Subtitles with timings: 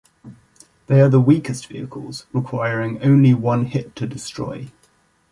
[0.87, 4.71] They are the weakest vehicles, requiring only one hit to destroy.